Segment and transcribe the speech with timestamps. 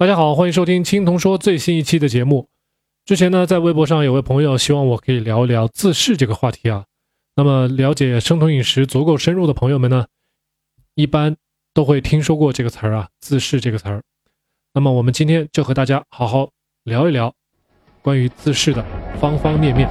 [0.00, 2.48] 大家好，欢迎收听青铜说最新一期的节目。
[3.04, 6.86] 之前呢，在微博上有位朋友希望我可以聊一聊自噬这个话题啊。
[7.36, 10.06] 那么，了解生酮饮食足够深入的朋友们呢，
[10.94, 11.36] 一般
[11.74, 14.02] 都会听说过这个词儿啊，自噬这个词儿。
[14.72, 16.48] 那么，我们今天就和大家好好
[16.84, 17.34] 聊一聊
[18.00, 18.82] 关于自噬的
[19.20, 19.86] 方方面面。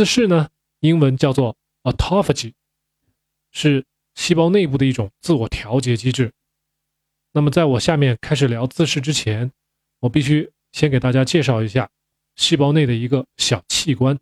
[0.00, 2.54] 自噬呢，英文叫做 autophagy，
[3.52, 6.32] 是细胞内部的一种自我调节机制。
[7.32, 9.52] 那么，在我下面开始聊自噬之前，
[9.98, 11.90] 我必须先给大家介绍一下
[12.34, 14.18] 细胞内的一个小器官。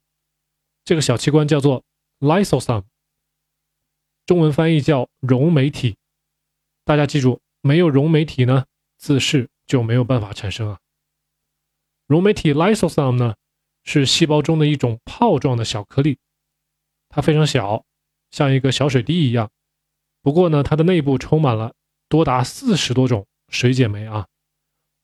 [0.84, 1.84] 这个小器官叫做
[2.18, 2.82] lysosome，
[4.26, 5.96] 中文翻译叫溶酶体。
[6.84, 10.80] 大家记住，没有溶酶体呢，自噬就没有办法产生啊。
[12.08, 13.36] 溶酶体 lysosome 呢？
[13.90, 16.18] 是细胞中的一种泡状的小颗粒，
[17.08, 17.86] 它非常小，
[18.30, 19.50] 像一个小水滴一样。
[20.20, 21.72] 不过呢，它的内部充满了
[22.06, 24.26] 多达四十多种水解酶啊。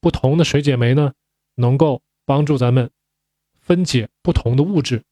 [0.02, 1.14] 不同的水解酶呢，
[1.54, 2.90] 能够帮助咱们
[3.58, 5.02] 分解不同的物质。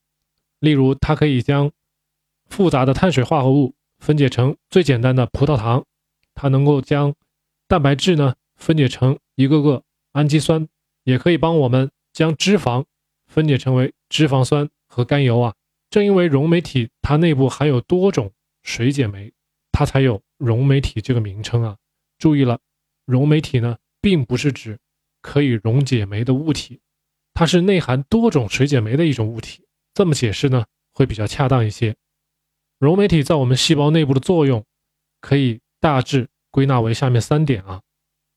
[0.58, 1.72] 例如，它可以将
[2.50, 5.86] 复杂的碳水化合物分解成最简单的葡萄糖，
[6.34, 7.14] 它能够将
[7.66, 10.68] 蛋白质呢分解成一个个氨基酸，
[11.04, 12.84] 也可以帮我们将脂肪。
[13.32, 15.54] 分解成为脂肪酸和甘油啊，
[15.88, 18.30] 正因为溶酶体它内部含有多种
[18.62, 19.32] 水解酶，
[19.72, 21.78] 它才有溶酶体这个名称啊。
[22.18, 22.60] 注意了，
[23.06, 24.78] 溶酶体呢，并不是指
[25.22, 26.82] 可以溶解酶的物体，
[27.32, 29.64] 它是内含多种水解酶的一种物体。
[29.94, 31.96] 这么解释呢，会比较恰当一些。
[32.78, 34.62] 溶酶体在我们细胞内部的作用，
[35.22, 37.80] 可以大致归纳为下面三点啊。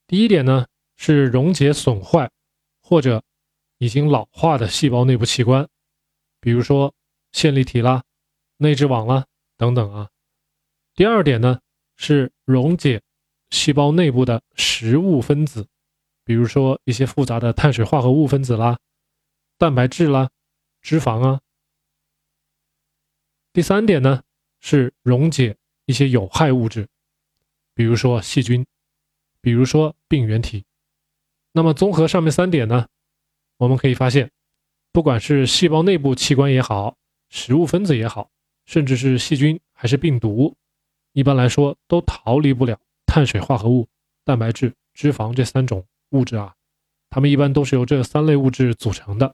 [0.08, 2.32] 第一点呢，是溶解损坏
[2.82, 3.22] 或者。
[3.78, 5.68] 已经老化的细胞内部器官，
[6.40, 6.94] 比如说
[7.32, 8.04] 线粒体啦、
[8.58, 9.26] 内质网啦
[9.58, 10.10] 等等啊。
[10.94, 11.60] 第二点呢
[11.98, 13.02] 是溶解
[13.50, 15.68] 细胞内部的食物分子，
[16.24, 18.80] 比如说一些复杂的碳水化合物分子啦、
[19.58, 20.30] 蛋白质啦、
[20.82, 21.42] 脂肪啊。
[23.52, 24.24] 第三点呢
[24.60, 26.88] 是溶解一些有害物质，
[27.74, 28.66] 比如说细菌，
[29.42, 30.66] 比如说病原体。
[31.52, 32.88] 那么综合上面三点呢？
[33.58, 34.30] 我们可以发现，
[34.92, 36.98] 不管是细胞内部器官也好，
[37.30, 38.30] 食物分子也好，
[38.66, 40.56] 甚至是细菌还是病毒，
[41.14, 43.88] 一般来说都逃离不了碳水化合物、
[44.24, 46.54] 蛋白质、脂肪这三种物质啊。
[47.10, 49.34] 它们一般都是由这三类物质组成的。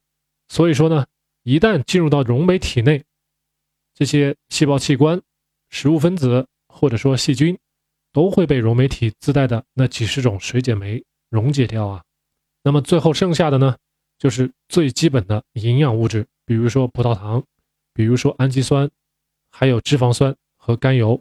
[0.49, 1.07] 所以说呢，
[1.43, 3.03] 一旦进入到溶酶体内，
[3.95, 5.19] 这些细胞器官、
[5.69, 7.57] 食物分子或者说细菌，
[8.13, 12.03] 都会被溶酶体自带的那几十种水解酶溶解掉啊。
[12.63, 13.77] 那么最后剩下的呢？
[14.21, 17.43] 就是最基本的营养物质，比如说葡萄糖，
[17.91, 18.87] 比如说氨基酸，
[19.49, 21.19] 还有脂肪酸和甘油，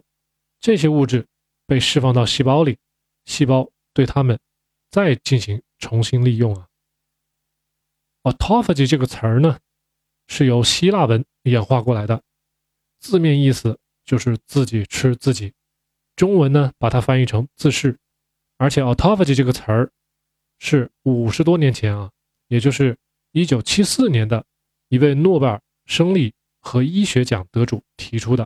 [0.59, 1.25] 这些物质
[1.65, 2.77] 被释放到细胞里，
[3.25, 4.39] 细胞对它们
[4.91, 6.67] 再进行重新利用啊。
[8.21, 9.57] autophagy 这个词儿呢，
[10.27, 12.21] 是由希腊文演化过来的，
[12.99, 15.51] 字面意思就是自己吃自己，
[16.15, 17.97] 中文呢把它翻译成自噬，
[18.57, 19.91] 而且 autophagy 这个词儿
[20.59, 22.11] 是五十多年前啊。
[22.51, 22.97] 也就是
[23.31, 24.45] 一九七四年的
[24.89, 28.45] 一位诺贝尔生理和医学奖得主提出的。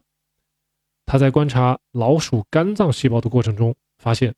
[1.08, 4.36] 他在观察老鼠肝脏细胞的过程中发现，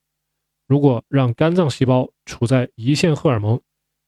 [0.68, 3.62] 如果让肝脏细胞处在胰腺荷尔蒙，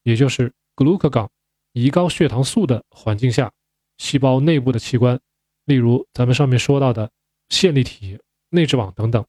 [0.03, 1.28] 也就是 glucagon
[1.74, 3.52] 胰高血糖素的环境下，
[3.97, 5.20] 细胞内部的器官，
[5.66, 7.12] 例如咱们上面说到的
[7.50, 9.26] 线粒体、内质网等等，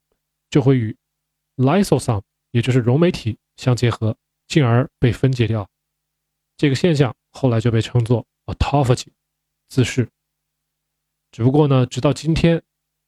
[0.49, 0.97] 就会与
[1.57, 4.17] lysosome 也就是溶酶体相结合，
[4.47, 5.69] 进而被分解掉。
[6.61, 9.07] 这个现象后来就被称作 autophagy，
[9.71, 10.07] 自噬。
[11.33, 12.63] 只不过呢，直到今天，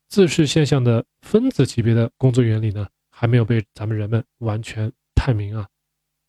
[0.09, 5.69] 自噬现象的分子级别的工作原理呢，还没有被咱们人们完全探明啊。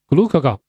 [0.09, 0.59] glucagon，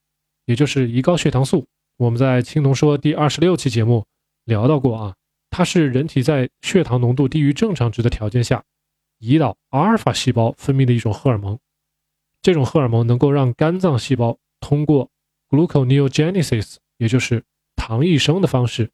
[0.45, 1.67] 也就是胰高血糖素，
[1.97, 4.05] 我们在青铜说第二十六期节目
[4.45, 5.13] 聊到过啊，
[5.49, 8.63] 它是人体在血糖浓度低于正常值的条件下，
[9.19, 11.59] 胰岛阿尔法细胞分泌的一种荷尔蒙。
[12.41, 15.11] 这种荷尔蒙能够让肝脏细胞通过
[15.55, 17.43] gluconeogenesis，也就是
[17.75, 18.91] 糖异生的方式，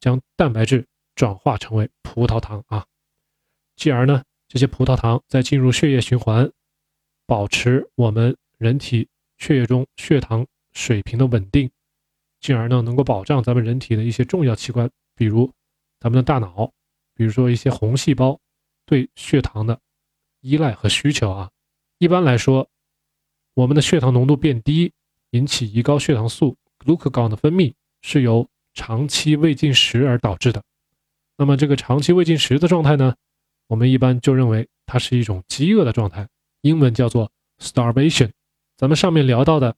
[0.00, 2.86] 将蛋白质转化成为葡萄糖啊，
[3.76, 6.50] 继而呢，这些葡萄糖再进入血液循环，
[7.26, 11.70] 保持我们人体血液中血糖水平的稳定，
[12.40, 15.52] 进而呢，能够保障咱们人体的一些重要器官，比如
[16.00, 16.72] 咱们的大脑，
[17.14, 18.40] 比如说一些红细胞
[18.86, 19.78] 对血糖的
[20.40, 21.50] 依赖和需求啊。
[21.98, 22.68] 一般来说，
[23.54, 24.92] 我们的血糖浓度变低。
[25.30, 27.72] 引起胰高血糖素 glucagon 的分泌
[28.02, 30.62] 是由长期未进食而导致的。
[31.36, 33.14] 那么这个长期未进食的状态呢，
[33.66, 36.28] 我们一般就认为它是一种饥饿的状态，
[36.62, 37.30] 英文叫做
[37.60, 38.30] starvation。
[38.76, 39.74] 咱们上面聊到的，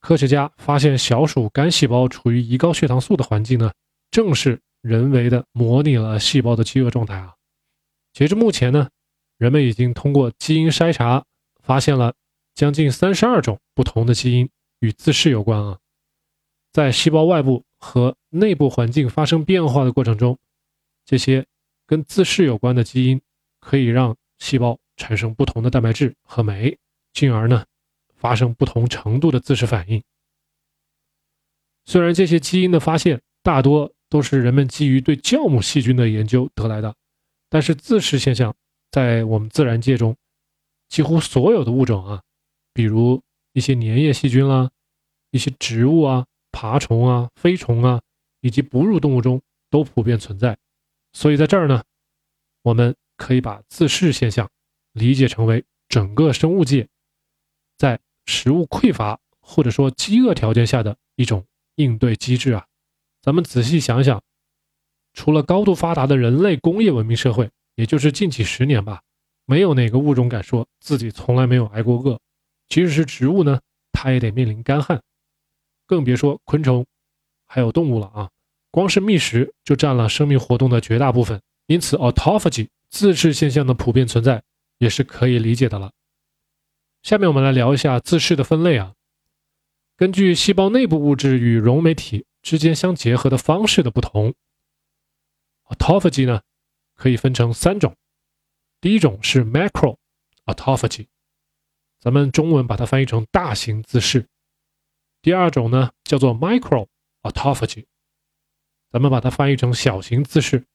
[0.00, 3.72] 科学家发现小鼠肝细胞处于胰高血糖素的环境呢，
[4.10, 7.34] 正是人为的模拟了细胞的饥饿状态啊。
[8.12, 8.88] 截至目前呢，
[9.38, 11.24] 人们已经通过基因筛查
[11.62, 12.14] 发现了
[12.54, 14.48] 将近三十二种不同的基因
[14.82, 15.78] 与自噬有关啊。
[16.70, 20.38] 在细胞外部和内部环境发生变化的过程中，
[21.06, 21.46] 这些
[21.86, 23.18] 跟自噬有关的基因
[23.60, 26.78] 可以让细胞产生不同的蛋白质和酶，
[27.14, 27.64] 进而呢。
[28.14, 30.00] 发生不同程度的自噬反应。
[31.84, 36.94] 虽然这些基因的发现大多都是人们基于对酵母细菌的研究得来的，
[37.48, 38.54] 但是自噬现象
[38.92, 40.16] 在我们自然界中，
[40.88, 42.22] 几乎所有的物种啊，
[42.72, 43.20] 比如
[43.52, 44.70] 一些粘液细菌啦，
[45.30, 48.00] 一些植物啊、爬虫啊、飞虫啊，
[48.40, 49.40] 以及哺乳动物中
[49.70, 50.56] 都普遍存在。
[51.12, 51.82] 所以在这儿呢，
[52.62, 54.48] 我们可以把自噬现象
[54.92, 56.88] 理解成为整个生物界
[57.76, 61.44] 在食物匮乏或者说饥饿条件下的一种
[61.74, 62.66] 应对机制啊，
[63.20, 64.22] 咱们仔细想想，
[65.12, 69.02] 除了高度发达的人类工业文明社会，也就是近几十年吧，
[69.44, 72.18] 没有哪个物种敢说自己从来没有挨过饿。
[72.72, 73.60] 即使是植物呢，
[73.92, 75.02] 它也得面临干旱，
[75.84, 76.86] 更别说昆虫
[77.44, 78.30] 还有动物了啊！
[78.70, 84.42] 光是觅食就占了生命活动的绝大部分，因此 autophagy 自噬现象的普遍存在
[84.78, 85.92] 也是可以理解的了。
[87.02, 88.94] 下面我们来聊一下自噬的分类啊。
[89.98, 94.32] 根据细胞内部物质与溶酶体之间相结合的方式的不同
[95.66, 96.40] ，autophagy 呢
[96.94, 97.94] 可以分成三种。
[98.80, 99.98] 第一种是 macro
[100.46, 101.08] autophagy，
[102.02, 104.26] 咱们中文把它翻译成大型自噬。
[105.22, 106.88] 第二种呢叫做 micro
[107.22, 107.84] autophagy，
[108.90, 110.66] 咱们把它翻译成小型自噬。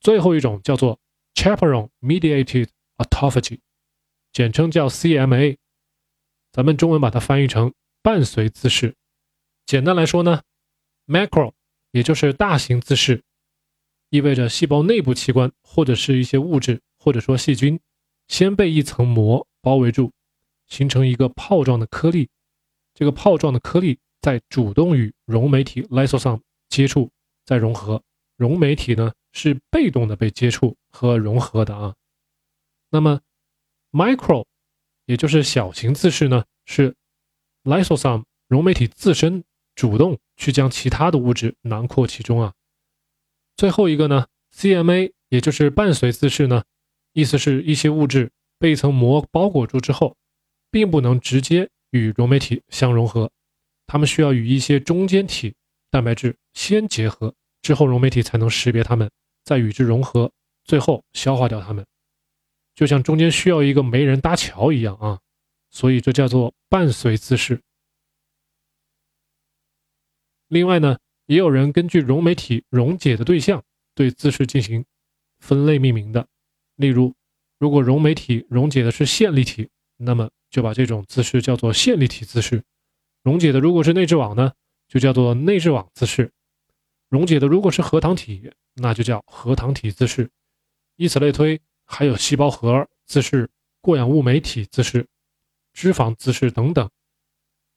[0.00, 1.00] 最后一种叫做
[1.34, 2.68] chaperone mediated
[2.98, 3.60] autophagy。
[4.32, 5.56] 简称叫 CMA，
[6.52, 8.94] 咱们中文把它翻译成伴随自噬。
[9.64, 10.42] 简单来说呢
[11.06, 11.54] ，macro
[11.92, 13.22] 也就是大型自噬，
[14.10, 17.80] 意味着细胞内部器官或者是一些物质或者说细菌，
[18.28, 20.12] 先被一层膜包围住，
[20.66, 22.28] 形成一个泡状的颗粒。
[22.94, 27.10] 这个泡状的颗粒在主动与溶酶体 lysosome 接触，
[27.44, 28.02] 再融合。
[28.36, 31.94] 溶酶体呢是被动的被接触和融合的啊。
[32.90, 33.20] 那么
[33.92, 34.46] Micro，
[35.06, 36.94] 也就是小型自噬呢，是
[37.62, 39.44] lysosome 溶酶体自身
[39.74, 42.54] 主动去将其他的物质囊括其中啊。
[43.56, 46.64] 最后一个呢，CMA，也就是伴随自噬呢，
[47.12, 50.16] 意思是一些物质被一层膜包裹住之后，
[50.74, 53.30] 并不能直接与溶酶体相融合，
[53.86, 55.54] 它们需要与一些中间体
[55.88, 57.32] 蛋白质先结合，
[57.62, 59.08] 之后溶酶体才能识别它们，
[59.44, 60.32] 再与之融合，
[60.64, 61.86] 最后消化掉它们。
[62.74, 65.20] 就像中间需要一个媒人搭桥一样啊，
[65.70, 67.60] 所以这叫做伴随自噬。
[70.48, 73.62] 另外呢，也有人根据溶酶体溶解的对象
[73.94, 74.84] 对自噬进行
[75.38, 76.26] 分类命名的。
[76.74, 77.14] 例如，
[77.60, 82.60] 如果溶酶体溶解的是线粒体，那么就把这种自噬叫做线粒体自噬；
[83.24, 84.52] 溶解的如果是内质网呢，
[84.86, 86.30] 就叫做内质网自噬；
[87.08, 90.30] 溶解的如果是核糖体，那就叫核糖体自噬。
[90.94, 91.60] 以此类推。
[91.86, 93.50] 还有细胞核自噬、
[93.82, 95.06] 过氧物酶体自噬、
[95.74, 96.90] 脂肪自噬等等，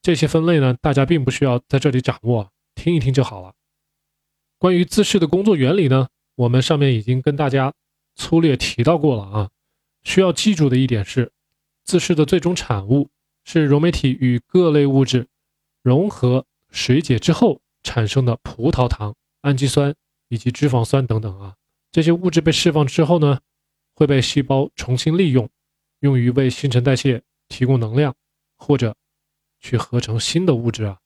[0.01, 3.53] 这些分类呢，大家并不需要在这里掌握，听一听就好了。
[4.57, 7.73] 关于自噬的工作原理呢，我们上面已经跟大家
[8.15, 9.49] 粗略提到过了啊。
[10.03, 11.33] 需要记住的一点是，
[11.87, 13.09] 自噬的最终产物
[13.45, 15.25] 是溶酶体与各类物质
[15.81, 19.95] 融合水解之后产生的葡萄糖、氨基酸
[20.27, 21.55] 以及脂肪酸等等啊。
[21.89, 23.39] 这些物质被释放之后呢？
[23.95, 25.49] 会被细胞重新利用，
[26.01, 28.13] 用于为新陈代谢提供能量，
[28.55, 28.95] 或者
[29.59, 30.99] 去合成新的物质啊。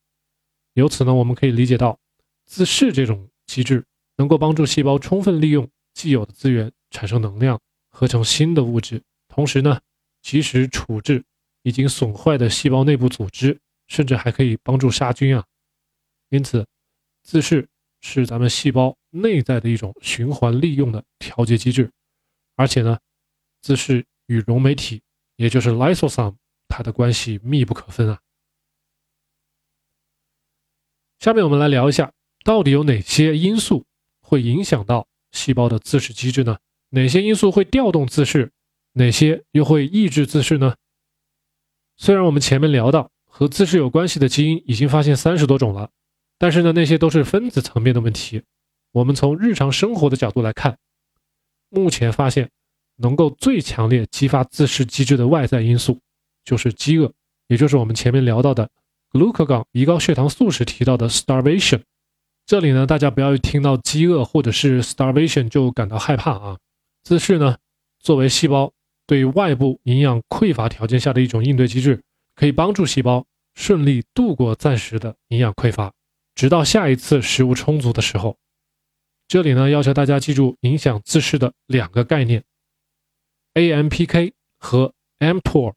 [0.73, 1.97] 由此呢，我们可以理解到，
[2.43, 3.85] 自噬这种机制
[4.17, 7.61] 能够帮助细胞充分利用既有的资源，产生能量，
[7.91, 9.79] 合成新的物质，同时呢，
[10.21, 11.23] 及时处置
[11.63, 15.45] 已经损坏的细胞内部组织，甚至还可以帮助杀菌啊。
[16.29, 16.65] 因此，
[17.23, 17.67] 自噬
[17.99, 21.91] 是咱们细胞内在的一种循环利用的调节机制。
[22.55, 22.99] 而且呢，
[23.61, 25.01] 自噬与溶酶体，
[25.35, 26.35] 也就是 lysosome，
[26.67, 28.19] 它的关系密不可分啊。
[31.19, 32.11] 下面我们来聊一下，
[32.43, 33.85] 到底有哪些因素
[34.21, 36.57] 会影响到细胞的自噬机制呢？
[36.89, 38.51] 哪些因素会调动自噬？
[38.93, 40.75] 哪些又会抑制自噬呢？
[41.97, 45.89] 虽然我们前面聊到和自噬有关系的基因已经发现三十多种了，
[46.37, 48.41] 但是呢，那些都是分子层面的问题。
[48.91, 50.77] 我们从日常生活的角度来看，
[51.69, 52.49] 目前发现
[52.97, 55.99] 能够最强烈激发自噬机制的外在因素
[56.43, 57.13] 就是饥饿，
[57.47, 58.69] 也就是我们前面聊到的
[59.11, 61.81] glucagon 胰高血糖素时提到的 starvation。
[62.45, 66.57] 这里呢，大家不要一听到饥饿或者是 starvation 就感到害怕啊。
[67.03, 67.57] 自噬呢，
[67.99, 68.73] 作为细胞
[69.05, 72.01] 对外部营养匮乏条件下的一种应对机制，
[72.35, 75.93] 可以帮助细胞顺利度过暂时的营养匮乏，
[76.35, 78.37] 直到下一次食物充足的时候。
[79.27, 82.43] 这里呢，要求大家记住影响自噬的两个概念
[83.53, 85.73] ：AMPK 和 mTOR。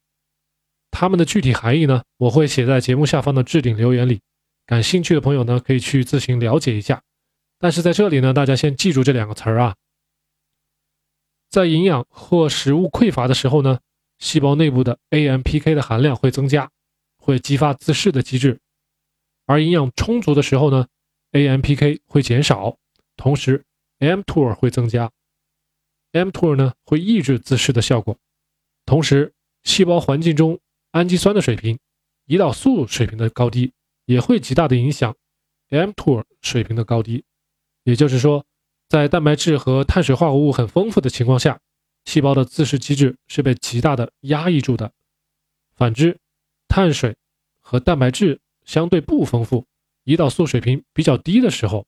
[0.90, 4.20] 它们的具体含义呢，我会写在节目下方的置顶留言里。
[4.66, 7.02] 感兴趣的朋友呢，可以去自行了解一下。
[7.58, 9.74] 但是在这里呢，大家先记住这两个词儿啊。
[11.54, 13.78] 在营养或食物匮乏的时候呢，
[14.18, 16.68] 细胞内部的 AMPK 的含量会增加，
[17.16, 18.58] 会激发自噬的机制；
[19.46, 20.88] 而营养充足的时候呢
[21.30, 22.76] ，AMPK 会减少，
[23.16, 23.64] 同时
[24.00, 25.12] mTOR 会增加。
[26.11, 28.18] mTOR 呢会抑制自噬的效果，
[28.84, 29.32] 同时
[29.62, 30.58] 细胞环境中
[30.90, 31.78] 氨基酸的水平、
[32.26, 33.73] 胰岛素水平的高低。
[34.06, 35.16] 也会极大的影响
[35.70, 37.25] mTOR 水平的高低，
[37.84, 38.44] 也就是说，
[38.94, 41.58] 在蛋白质和碳水化合物很丰富的情况下，
[42.04, 44.92] 细胞的自噬机制是被极大的压抑住的。
[45.74, 46.20] 反之，
[46.68, 47.16] 碳水
[47.60, 49.66] 和蛋白质相对不丰富，
[50.04, 51.84] 胰岛素水平比较低的时候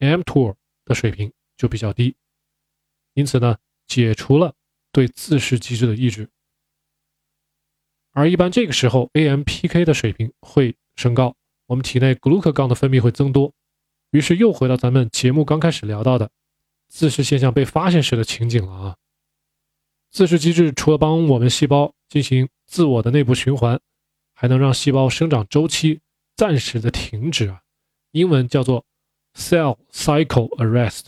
[0.00, 2.14] ，mTOR 的水平就比较低。
[3.14, 4.52] 因此呢，解除了
[4.92, 6.28] 对自噬机制的抑制，
[8.12, 11.34] 而一般这个时候 AMPK 的水平会升高。
[11.68, 13.54] 我们体内 glucagon 的分泌会增多，
[14.10, 16.30] 于是又回到咱们节目刚开始聊到的
[16.90, 18.96] 自噬现象被发现时的情景了啊。
[20.10, 23.80] 自噬机制除了帮我们细胞进行自我的内部循环，
[24.34, 26.00] 还能让细胞生长周期
[26.36, 27.62] 暂时的停止啊，
[28.10, 28.84] 英文叫做
[29.34, 31.06] cell cycle arrest，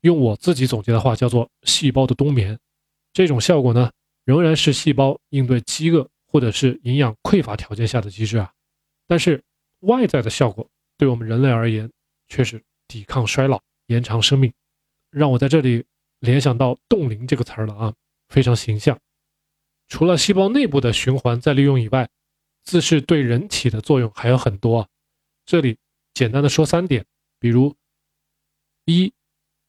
[0.00, 2.58] 用我自己总结的话叫做细胞的冬眠。
[3.12, 3.90] 这种效果呢，
[4.24, 8.52] 仍然是细胞应对饥饿或者是营养匮乏条件下的机制啊，
[9.06, 9.42] 但是。
[9.80, 10.66] 外在的效果
[10.96, 11.92] 对我们人类而言
[12.28, 14.50] 却是抵抗衰老、延长生命，
[15.14, 15.84] 让我在这里
[16.18, 17.94] 联想到“冻龄”这个词儿了啊，
[18.28, 18.98] 非常形象。
[19.88, 22.08] 除了细胞内部的循环再利用以外，
[22.62, 24.88] 自噬对人体的作用还有很多啊。
[25.46, 25.78] 这里
[26.12, 27.06] 简单的说三点，
[27.38, 27.74] 比如
[28.86, 29.12] 一，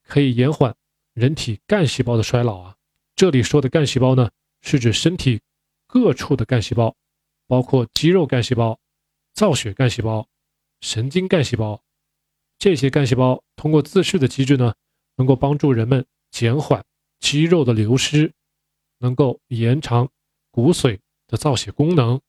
[0.04, 0.76] 可以延缓
[1.14, 2.76] 人体干细胞的衰老啊。
[3.16, 5.42] 这里说的干细胞呢，是指身体
[5.86, 6.96] 各处的干细胞，
[7.48, 8.80] 包括肌肉干细胞。
[9.34, 10.30] 造血干细胞、
[10.80, 11.84] 神经干细胞，
[12.58, 14.74] 这些干细胞通过自噬的机制呢，
[15.16, 16.86] 能够帮助人们减缓
[17.20, 18.34] 肌肉的流失，
[19.00, 20.10] 能够延长
[20.52, 22.20] 骨髓的造血功能，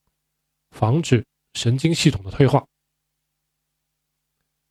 [0.71, 1.25] 防止
[1.55, 2.67] 神经系统的退化。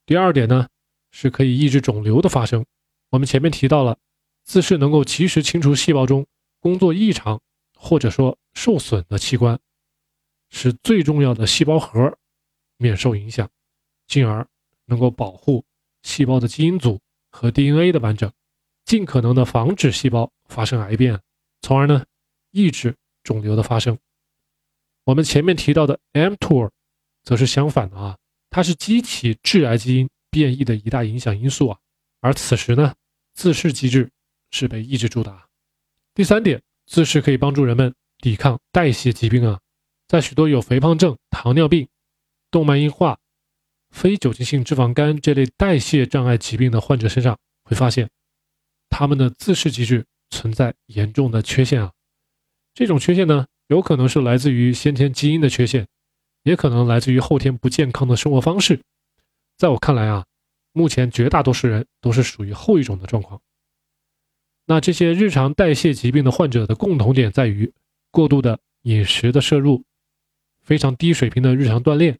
[0.05, 0.67] 第二点呢，
[1.11, 2.65] 是可以抑制肿瘤的发生。
[3.09, 3.97] 我们前面提到了，
[4.43, 6.25] 自噬能够及时清除细胞中
[6.59, 7.41] 工作异常
[7.75, 9.59] 或者说受损的器官，
[10.49, 12.17] 使最重要的细胞核。
[12.77, 13.49] 免受影响，
[14.05, 14.45] 进而
[14.83, 15.63] 能够保护
[16.03, 16.99] 细胞的基因组
[17.35, 18.31] 和 DNA 的完整，
[18.85, 21.19] 尽可能的防止细胞发生癌变，
[21.59, 22.05] 从而呢
[22.51, 23.97] 抑制肿瘤的发生。
[25.03, 26.71] 我们前面提到的 mTOR
[27.23, 28.17] 则是相反的啊，
[28.49, 31.77] 它是激起致癌基因变异的一大影响因素啊，
[32.21, 32.95] 而此时呢
[33.33, 34.09] 自噬机制
[34.51, 35.37] 是被抑制住的。
[36.13, 39.59] 第三点，自噬可以帮助人们抵抗代谢疾病啊，
[40.07, 41.85] 在许多有肥胖症、糖尿病。
[42.51, 43.19] 动脉硬化、
[43.95, 48.09] 非酒精性脂肪肝这类代谢障碍疾病的患者身上，会发现
[48.89, 51.93] 他们的自噬机制存在严重的缺陷啊。
[52.73, 55.87] 这种缺陷呢，有可能是来自于先天基因的缺陷，
[56.43, 58.81] 也可能来自于后天不健康的生活方式。
[59.57, 60.25] 在我看来啊，
[60.73, 63.41] 目前绝大多数人都是属于后一种的状况。
[64.65, 67.71] 那这些日常代谢疾病的患者的共同点在于
[68.11, 69.85] 过度的饮食的摄入，
[70.61, 72.19] 非常低水平的日常锻炼。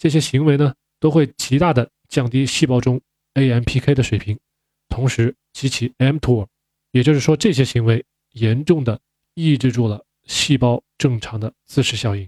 [0.00, 2.98] 这些行为呢，都会极大的降低细胞中
[3.34, 4.40] AMPK 的水平，
[4.88, 6.46] 同时激起 mTOR，
[6.92, 8.02] 也就是说，这些行为
[8.32, 8.98] 严重的
[9.34, 12.26] 抑制住了细胞正常的自噬效应。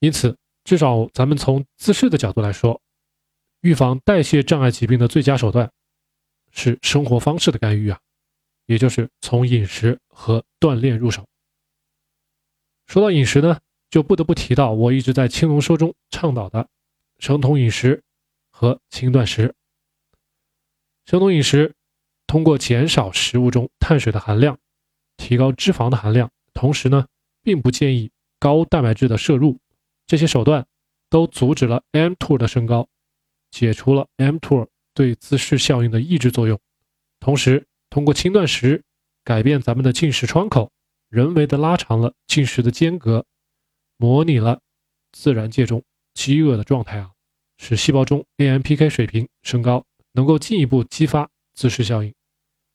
[0.00, 2.82] 因此，至少咱们从自噬的角度来说，
[3.60, 5.70] 预防代谢障碍疾病的最佳手段
[6.50, 8.00] 是生活方式的干预啊，
[8.66, 11.24] 也就是从饮食和锻炼入手。
[12.88, 13.60] 说到饮食呢？
[13.90, 16.68] 就不得不提到我一直在青龙说中倡导的
[17.18, 18.02] 生酮饮食
[18.50, 19.54] 和轻断食。
[21.04, 21.74] 生酮饮食
[22.26, 24.58] 通过减少食物中碳水的含量，
[25.16, 27.06] 提高脂肪的含量，同时呢，
[27.42, 29.58] 并不建议高蛋白质的摄入。
[30.06, 30.66] 这些手段
[31.08, 32.88] 都阻止了 mTOR 的升高，
[33.50, 36.58] 解除了 mTOR 对自噬效应的抑制作用，
[37.20, 38.82] 同时通过轻断食
[39.22, 40.70] 改变咱们的进食窗口，
[41.08, 43.24] 人为的拉长了进食的间隔，
[43.96, 44.60] 模拟了
[45.12, 45.82] 自然界中
[46.14, 47.10] 饥饿的状态啊，
[47.58, 52.14] 使细胞中 AMPK 水平升高，能够进一步激发自噬效应。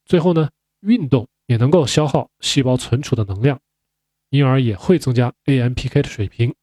[0.06, 0.50] 最后呢，
[0.82, 3.60] 运动也能够消耗细胞存储的能量，
[4.30, 6.54] 因而也会增加 AMPK 的水平。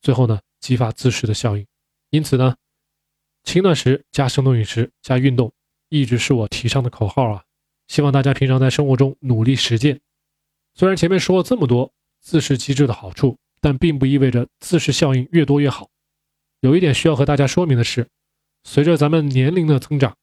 [0.00, 1.66] 最后呢，激发自噬的效应。
[2.10, 2.56] 因此呢，
[3.42, 5.52] 轻断食加生酮饮食加运动，
[5.88, 7.44] 一直是我提倡的口号啊。
[7.88, 10.00] 希望大家平常在生活中努力实践。
[10.74, 15.88] 虽然前面说了这么多自噬机制的好处，但并不意味着自噬效应越多越好。
[16.60, 18.08] 有一点需要和大家说明的是，
[18.64, 20.16] 随着咱们年龄的增长，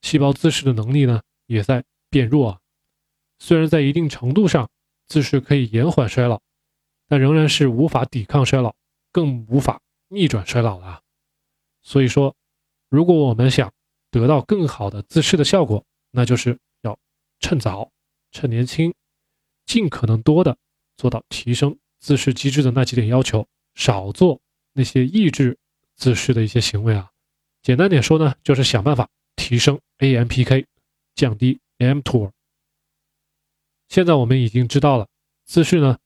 [0.00, 1.20] 细胞自噬的能力呢？
[1.46, 2.60] 也在变弱啊，
[3.38, 4.70] 虽然在一定程度上
[5.06, 6.40] 自噬可以延缓衰老，
[7.08, 8.74] 但仍然是无法抵抗衰老，
[9.10, 11.02] 更无法逆转衰老了。
[11.82, 12.34] 所以说，
[12.88, 13.70] 如果我们想
[14.10, 16.96] 得到更好的自噬的效果，那就是要
[17.40, 17.90] 趁早、
[18.30, 18.94] 趁年轻，
[19.66, 20.56] 尽可能多的
[20.96, 24.38] 做到提升自噬机制的那几点要求，少做
[24.74, 25.56] 那些抑制
[25.96, 27.08] 自噬的一些行为啊。
[27.62, 30.66] 简单点说呢，就是想办法提升 AMPK。
[31.14, 32.30] 降低 mTOR。
[33.90, 35.06] 现在我们已经知道了，
[35.44, 35.98] 自噬呢，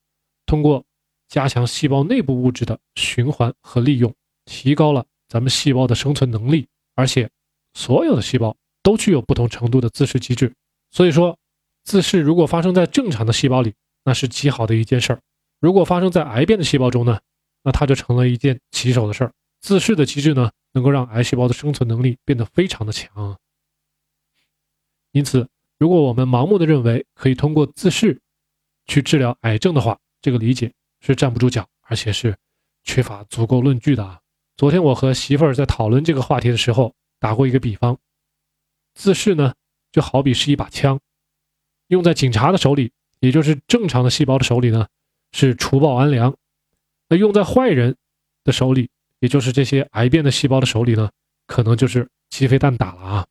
[0.45, 0.83] 通过
[1.29, 4.13] 加强细胞内部物质的循环和利用，
[4.43, 6.67] 提高了咱们细胞的生存能力。
[6.93, 7.29] 而且，
[7.73, 10.53] 所有的细胞都具有不同程度的自噬机制。
[10.91, 11.39] 所以说，
[11.85, 13.73] 自噬如果发生在正常的细胞里，
[14.03, 15.19] 那是极好的一件事儿；
[15.59, 17.19] 如果发生在癌变的细胞中呢，
[17.63, 19.33] 那它就成了一件棘手的事儿。
[19.59, 23.37] 自噬的机制呢，能够让癌细胞的生存能力变得非常的强。
[25.11, 25.47] 因此，
[25.79, 28.21] 如果我们盲目的认为可以通过自噬
[28.85, 32.37] 去治疗癌症的话，这个理解是站不住脚，而且是
[32.83, 34.19] 缺乏足够论据的啊。
[34.57, 37.97] 昨天我和媳妇儿在讨论这个话题的时候，打过一个比方，
[38.93, 39.55] 自噬呢
[39.91, 40.99] 就好比是一把枪，
[41.87, 44.87] 用在警察的手里，也就是正常的细胞的手里呢，
[45.45, 46.31] 是除暴安良；
[47.09, 47.95] 那用在坏人
[48.43, 51.09] 的手里，也就是这些癌变的细胞的手里呢，
[51.45, 53.27] 可能就是鸡飞蛋打了啊。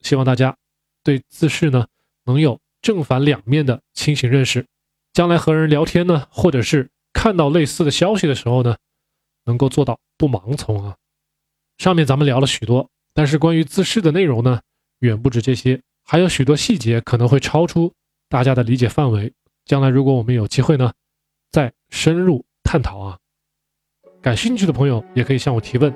[0.00, 0.56] 希望大家。
[1.04, 1.86] 对自噬呢，
[2.24, 4.66] 能有正反两面的清醒认识，
[5.12, 8.76] 将来和人聊天呢，或者是看到类似的消息的时候呢，
[9.44, 10.96] 能够做到不盲从啊。
[11.78, 14.60] 上面咱们聊了许多，但是关于自噬的内容呢，
[14.98, 17.92] 远不止这些，还有许多细节可能会超出
[18.28, 19.32] 大家的理解范围。
[19.64, 20.92] 将来如果我们有机会呢，
[21.50, 23.16] 再深入探讨啊。
[24.22, 25.94] 感兴趣的朋友也可以向我提问，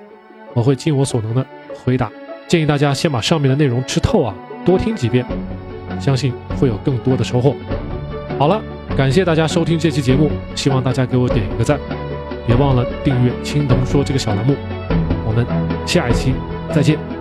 [0.54, 2.10] 我会尽我所能的回答。
[2.46, 4.34] 建议大家先把上面的内容吃透啊。
[4.64, 5.24] 多听几遍，
[5.98, 7.56] 相信会有更多的收获。
[8.38, 8.62] 好了，
[8.96, 11.80] 感谢大家收听这期节目，希望大家给我点一个赞，
[12.46, 14.54] 别忘了订阅“青铜说”这个小栏目。
[15.26, 15.46] 我们
[15.86, 16.34] 下一期
[16.72, 17.19] 再见。